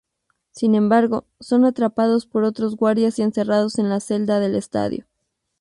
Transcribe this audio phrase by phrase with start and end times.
[0.49, 5.05] Sin embargo, son atrapados por otros guardias y encerrados en la celda del estadio.